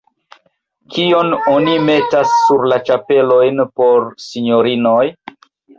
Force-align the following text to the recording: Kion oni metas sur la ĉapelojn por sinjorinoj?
Kion 0.95 1.29
oni 1.51 1.75
metas 1.91 2.33
sur 2.49 2.67
la 2.73 2.81
ĉapelojn 2.89 3.65
por 3.79 4.13
sinjorinoj? 4.27 5.01